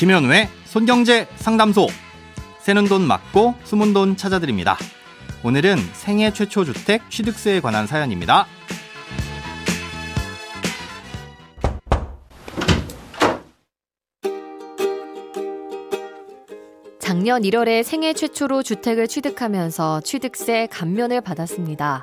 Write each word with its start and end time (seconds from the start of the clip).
김현우의 0.00 0.48
손경제 0.64 1.26
상담소. 1.36 1.86
새는 2.60 2.86
돈 2.86 3.02
맞고 3.02 3.54
숨은 3.64 3.92
돈 3.92 4.16
찾아드립니다. 4.16 4.78
오늘은 5.44 5.76
생애 5.92 6.32
최초 6.32 6.64
주택 6.64 7.10
취득세에 7.10 7.60
관한 7.60 7.86
사연입니다. 7.86 8.46
작년 16.98 17.42
1월에 17.42 17.82
생애 17.82 18.14
최초로 18.14 18.62
주택을 18.62 19.06
취득하면서 19.06 20.00
취득세 20.00 20.66
감면을 20.70 21.20
받았습니다. 21.20 22.02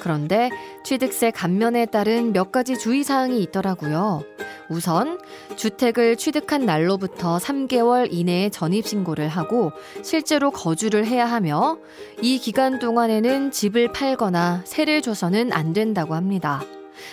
그런데 0.00 0.50
취득세 0.84 1.30
감면에 1.30 1.86
따른 1.86 2.32
몇 2.32 2.52
가지 2.52 2.78
주의사항이 2.78 3.42
있더라고요. 3.42 4.22
우선 4.68 5.18
주택을 5.56 6.16
취득한 6.16 6.66
날로부터 6.66 7.38
3개월 7.38 8.08
이내에 8.10 8.50
전입신고를 8.50 9.28
하고 9.28 9.72
실제로 10.02 10.50
거주를 10.50 11.06
해야 11.06 11.26
하며 11.26 11.78
이 12.20 12.38
기간 12.38 12.78
동안에는 12.78 13.50
집을 13.50 13.92
팔거나 13.92 14.62
세를 14.64 15.02
줘서는 15.02 15.52
안 15.52 15.72
된다고 15.72 16.14
합니다. 16.14 16.62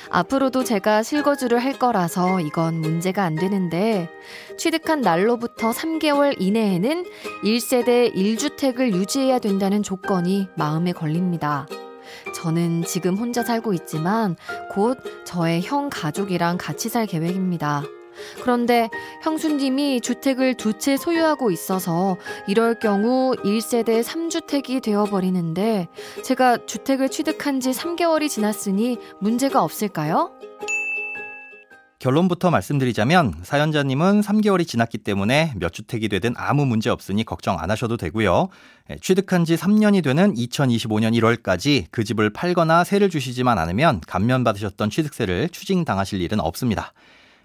앞으로도 0.10 0.64
제가 0.64 1.04
실거주를 1.04 1.60
할 1.60 1.78
거라서 1.78 2.40
이건 2.40 2.76
문제가 2.76 3.24
안 3.24 3.36
되는데 3.36 4.10
취득한 4.58 5.02
날로부터 5.02 5.72
3개월 5.72 6.36
이내에는 6.40 7.06
1세대 7.44 8.16
1주택을 8.16 8.94
유지해야 8.94 9.40
된다는 9.40 9.84
조건이 9.84 10.48
마음에 10.56 10.94
걸립니다. 10.94 11.68
저는 12.34 12.84
지금 12.84 13.16
혼자 13.16 13.44
살고 13.44 13.74
있지만 13.74 14.36
곧 14.72 14.98
저의 15.26 15.62
형 15.62 15.90
가족이랑 15.90 16.58
같이 16.58 16.90
살 16.90 17.06
계획입니다. 17.06 17.84
그런데 18.42 18.90
형수님이 19.24 20.00
주택을 20.02 20.56
두 20.56 20.74
채 20.78 20.98
소유하고 20.98 21.50
있어서 21.52 22.18
이럴 22.48 22.78
경우 22.78 23.34
1세대 23.44 24.04
3주택이 24.04 24.82
되어버리는데 24.84 25.88
제가 26.24 26.66
주택을 26.66 27.10
취득한 27.10 27.60
지 27.60 27.72
3개월이 27.72 28.30
지났으니 28.30 28.98
문제가 29.20 29.64
없을까요? 29.64 30.32
결론부터 32.04 32.52
말씀드리자면 32.52 33.34
사연자님은 33.44 34.20
3개월이 34.20 34.68
지났기 34.68 34.98
때문에 34.98 35.54
몇 35.56 35.72
주택이 35.72 36.10
되든 36.10 36.34
아무 36.36 36.66
문제 36.66 36.90
없으니 36.90 37.24
걱정 37.24 37.58
안 37.62 37.72
하셔도 37.72 37.96
되고요. 37.96 38.50
예, 38.90 38.98
취득한 39.02 39.46
지 39.46 39.56
3년이 39.56 40.04
되는 40.04 40.34
2025년 40.34 41.18
1월까지 41.18 41.86
그 41.92 42.04
집을 42.04 42.32
팔거나 42.32 42.84
세를 42.84 43.10
주시지만 43.10 43.58
않으면 43.58 44.02
감면받으셨던 44.02 44.90
취득세를 44.90 45.48
추징당하실 45.48 46.22
일은 46.22 46.42
없습니다. 46.42 46.92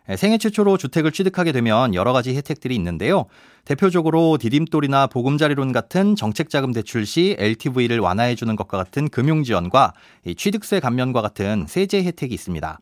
예, 0.09 0.17
생애 0.17 0.39
최초로 0.39 0.77
주택을 0.77 1.13
취득하게 1.13 1.53
되면 1.53 1.95
여러 1.95 2.13
가지 2.13 2.35
혜택들이 2.35 2.75
있는데요. 2.75 3.27
대표적으로 3.65 4.39
디딤돌이나 4.39 5.07
보금자리론 5.07 5.71
같은 5.71 6.17
정책자금 6.17 6.73
대출 6.73 7.07
시 7.07 7.37
LTV를 7.39 8.01
완화해주는 8.01 8.57
것과 8.57 8.77
같은 8.77 9.09
금융지원과 9.09 9.93
취득세 10.37 10.81
감면과 10.81 11.23
같은 11.23 11.67
세제 11.69 12.03
혜택이 12.03 12.35
있습니다. 12.35 12.81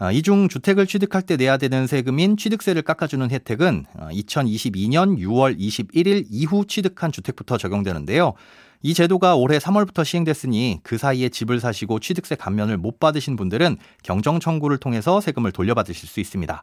어, 0.00 0.12
이중 0.12 0.48
주택을 0.48 0.86
취득할 0.86 1.22
때 1.22 1.36
내야 1.36 1.56
되는 1.56 1.88
세금인 1.88 2.36
취득세를 2.36 2.82
깎아주는 2.82 3.28
혜택은 3.30 3.84
2022년 3.96 5.18
6월 5.18 5.58
21일 5.58 6.26
이후 6.30 6.64
취득한 6.66 7.10
주택부터 7.10 7.58
적용되는데요. 7.58 8.34
이 8.82 8.94
제도가 8.94 9.34
올해 9.34 9.58
3월부터 9.58 10.04
시행됐으니 10.04 10.78
그 10.84 10.98
사이에 10.98 11.28
집을 11.30 11.58
사시고 11.58 11.98
취득세 11.98 12.36
감면을 12.36 12.76
못 12.76 13.00
받으신 13.00 13.34
분들은 13.34 13.76
경정 14.04 14.38
청구를 14.38 14.78
통해서 14.78 15.20
세금을 15.20 15.50
돌려받으실 15.50 16.08
수 16.08 16.20
있습니다. 16.20 16.62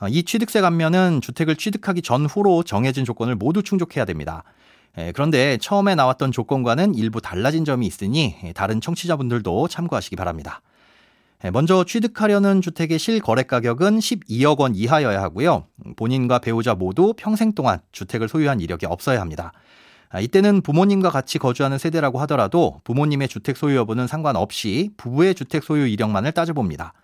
어, 0.00 0.08
이 0.08 0.22
취득세 0.22 0.60
감면은 0.60 1.20
주택을 1.22 1.56
취득하기 1.56 2.02
전후로 2.02 2.62
정해진 2.62 3.04
조건을 3.04 3.34
모두 3.34 3.64
충족해야 3.64 4.04
됩니다. 4.04 4.44
그런데 5.12 5.58
처음에 5.60 5.96
나왔던 5.96 6.30
조건과는 6.30 6.94
일부 6.94 7.20
달라진 7.20 7.64
점이 7.64 7.84
있으니 7.84 8.36
다른 8.54 8.80
청취자분들도 8.80 9.66
참고하시기 9.66 10.14
바랍니다. 10.14 10.62
예, 11.44 11.50
먼저 11.50 11.84
취득하려는 11.84 12.62
주택의 12.62 12.98
실거래 12.98 13.42
가격은 13.42 13.98
12억 13.98 14.60
원 14.60 14.74
이하여야 14.74 15.20
하고요. 15.20 15.66
본인과 15.96 16.38
배우자 16.38 16.74
모두 16.74 17.12
평생 17.14 17.52
동안 17.52 17.80
주택을 17.92 18.30
소유한 18.30 18.60
이력이 18.60 18.86
없어야 18.86 19.20
합니다. 19.20 19.52
아, 20.08 20.20
이때는 20.20 20.62
부모님과 20.62 21.10
같이 21.10 21.38
거주하는 21.38 21.76
세대라고 21.76 22.18
하더라도 22.20 22.80
부모님의 22.84 23.28
주택 23.28 23.58
소유 23.58 23.76
여부는 23.76 24.06
상관없이 24.06 24.92
부부의 24.96 25.34
주택 25.34 25.64
소유 25.64 25.86
이력만을 25.86 26.32
따져봅니다. 26.32 26.94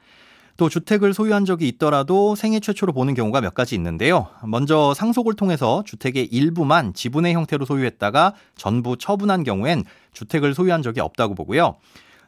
또 0.57 0.71
주택을 0.71 1.13
소유한 1.13 1.45
적이 1.45 1.69
있더라도 1.69 2.35
생애 2.35 2.61
최초로 2.61 2.95
보는 2.95 3.13
경우가 3.13 3.43
몇 3.43 3.53
가지 3.53 3.75
있는데요. 3.75 4.29
먼저 4.47 4.95
상속을 4.95 5.35
통해서 5.35 5.83
주택의 5.85 6.27
일부만 6.27 6.95
지분의 6.95 7.35
형태로 7.35 7.67
소유했다가 7.67 8.35
전부 8.57 8.97
처분한 8.97 9.45
경우엔 9.45 9.85
주택을 10.15 10.55
소유한 10.55 10.83
적이 10.83 11.01
없다고 11.01 11.35
보고요. 11.35 11.77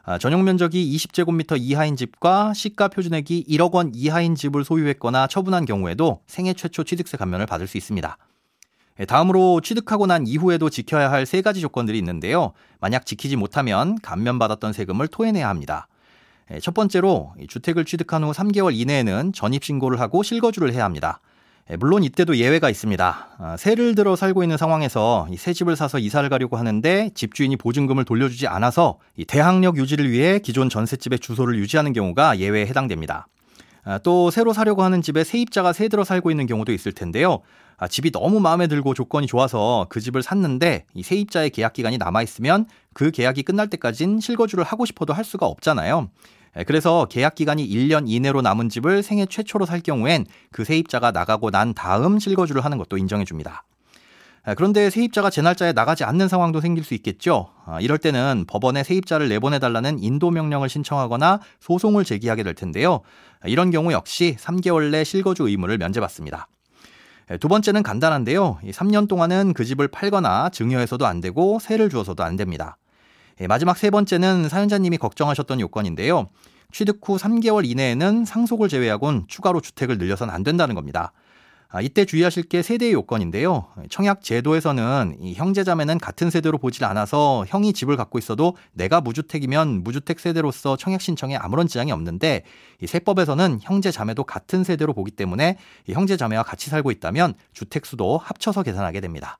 아, 0.05 0.17
전용 0.17 0.43
면적이 0.43 0.95
20제곱미터 0.97 1.57
이하인 1.57 1.95
집과 1.95 2.53
시가 2.53 2.89
표준액이 2.89 3.45
1억 3.47 3.71
원 3.71 3.91
이하인 3.95 4.35
집을 4.35 4.65
소유했거나 4.65 5.27
처분한 5.27 5.63
경우에도 5.65 6.19
생애 6.27 6.53
최초 6.53 6.83
취득세 6.83 7.15
감면을 7.15 7.45
받을 7.45 7.67
수 7.67 7.77
있습니다. 7.77 8.17
예, 8.99 9.05
다음으로 9.05 9.61
취득하고 9.61 10.05
난 10.05 10.27
이후에도 10.27 10.69
지켜야 10.69 11.09
할 11.09 11.25
세 11.25 11.41
가지 11.41 11.61
조건들이 11.61 11.97
있는데요. 11.99 12.51
만약 12.81 13.05
지키지 13.05 13.37
못하면 13.37 13.95
감면받았던 14.01 14.73
세금을 14.73 15.07
토해내야 15.07 15.47
합니다. 15.47 15.87
예, 16.51 16.59
첫 16.59 16.73
번째로 16.73 17.33
주택을 17.47 17.85
취득한 17.85 18.25
후 18.25 18.31
3개월 18.31 18.75
이내에는 18.75 19.31
전입신고를 19.31 20.01
하고 20.01 20.21
실거주를 20.21 20.73
해야 20.73 20.83
합니다. 20.83 21.21
예, 21.71 21.77
물론 21.77 22.03
이때도 22.03 22.37
예외가 22.37 22.69
있습니다. 22.69 23.27
아, 23.37 23.57
새를 23.57 23.95
들어 23.95 24.15
살고 24.17 24.43
있는 24.43 24.57
상황에서 24.57 25.27
새 25.37 25.53
집을 25.53 25.77
사서 25.77 25.97
이사를 25.97 26.27
가려고 26.29 26.57
하는데 26.57 27.09
집주인이 27.15 27.55
보증금을 27.55 28.03
돌려주지 28.03 28.47
않아서 28.47 28.99
대항력 29.27 29.77
유지를 29.77 30.11
위해 30.11 30.39
기존 30.39 30.69
전셋집의 30.69 31.19
주소를 31.19 31.57
유지하는 31.57 31.93
경우가 31.93 32.39
예외에 32.39 32.65
해당됩니다. 32.65 33.27
아, 33.85 33.97
또 33.97 34.29
새로 34.29 34.51
사려고 34.51 34.83
하는 34.83 35.01
집에 35.01 35.23
세입자가 35.23 35.71
새 35.71 35.87
들어 35.87 36.03
살고 36.03 36.31
있는 36.31 36.47
경우도 36.47 36.73
있을 36.73 36.91
텐데요. 36.91 37.39
아, 37.77 37.87
집이 37.87 38.11
너무 38.11 38.41
마음에 38.41 38.67
들고 38.67 38.93
조건이 38.93 39.27
좋아서 39.27 39.87
그 39.89 40.01
집을 40.01 40.21
샀는데 40.21 40.85
이 40.93 41.03
세입자의 41.03 41.49
계약 41.51 41.73
기간이 41.73 41.97
남아 41.97 42.23
있으면 42.23 42.65
그 42.93 43.11
계약이 43.11 43.43
끝날 43.43 43.69
때까진 43.69 44.19
실거주를 44.19 44.65
하고 44.65 44.85
싶어도 44.85 45.13
할 45.13 45.23
수가 45.23 45.45
없잖아요. 45.45 46.09
예, 46.57 46.63
그래서 46.63 47.05
계약 47.05 47.35
기간이 47.35 47.67
1년 47.67 48.05
이내로 48.07 48.41
남은 48.41 48.69
집을 48.69 49.03
생애 49.03 49.25
최초로 49.25 49.65
살 49.65 49.81
경우엔 49.81 50.25
그 50.51 50.63
세입자가 50.63 51.11
나가고 51.11 51.51
난 51.51 51.73
다음 51.73 52.19
실거주를 52.19 52.63
하는 52.63 52.77
것도 52.77 52.97
인정해 52.97 53.25
줍니다. 53.25 53.63
예, 54.47 54.53
그런데 54.55 54.89
세입자가 54.89 55.29
제 55.29 55.41
날짜에 55.41 55.71
나가지 55.71 56.03
않는 56.03 56.27
상황도 56.27 56.61
생길 56.61 56.83
수 56.83 56.93
있겠죠. 56.93 57.49
아, 57.65 57.79
이럴 57.79 57.97
때는 57.97 58.45
법원에 58.47 58.83
세입자를 58.83 59.29
내보내달라는 59.29 59.99
인도 59.99 60.31
명령을 60.31 60.69
신청하거나 60.69 61.39
소송을 61.59 62.03
제기하게 62.03 62.43
될 62.43 62.53
텐데요. 62.53 63.01
아, 63.41 63.47
이런 63.47 63.71
경우 63.71 63.91
역시 63.91 64.35
3개월 64.39 64.91
내 64.91 65.03
실거주 65.03 65.47
의무를 65.47 65.77
면제받습니다. 65.77 66.47
예, 67.31 67.37
두 67.37 67.47
번째는 67.47 67.83
간단한데요. 67.83 68.59
3년 68.65 69.07
동안은 69.07 69.53
그 69.53 69.63
집을 69.63 69.87
팔거나 69.87 70.49
증여해서도 70.49 71.05
안 71.05 71.21
되고 71.21 71.57
세를 71.59 71.89
주어서도 71.89 72.23
안 72.23 72.35
됩니다. 72.35 72.77
예, 73.41 73.47
마지막 73.47 73.77
세 73.77 73.89
번째는 73.89 74.49
사연자님이 74.49 74.97
걱정하셨던 74.97 75.59
요건인데요. 75.59 76.29
취득 76.71 76.99
후 77.03 77.17
3개월 77.17 77.69
이내에는 77.69 78.25
상속을 78.25 78.69
제외하곤 78.69 79.25
추가로 79.27 79.61
주택을 79.61 79.97
늘려서는 79.97 80.33
안 80.33 80.43
된다는 80.43 80.75
겁니다. 80.75 81.13
아, 81.75 81.81
이때 81.81 82.05
주의하실 82.05 82.43
게 82.43 82.61
세대의 82.61 82.93
요건인데요. 82.93 83.65
청약 83.89 84.21
제도에서는 84.21 85.17
이 85.19 85.33
형제자매는 85.33 85.97
같은 85.97 86.29
세대로 86.29 86.59
보질 86.59 86.85
않아서 86.85 87.45
형이 87.47 87.73
집을 87.73 87.97
갖고 87.97 88.19
있어도 88.19 88.55
내가 88.73 89.01
무주택이면 89.01 89.83
무주택 89.83 90.19
세대로서 90.19 90.77
청약 90.77 91.01
신청에 91.01 91.35
아무런 91.35 91.67
지장이 91.67 91.91
없는데 91.91 92.43
이 92.79 92.85
세법에서는 92.85 93.57
형제자매도 93.63 94.23
같은 94.23 94.63
세대로 94.63 94.93
보기 94.93 95.09
때문에 95.09 95.57
형제자매와 95.87 96.43
같이 96.43 96.69
살고 96.69 96.91
있다면 96.91 97.33
주택 97.53 97.87
수도 97.87 98.19
합쳐서 98.19 98.61
계산하게 98.61 99.01
됩니다. 99.01 99.39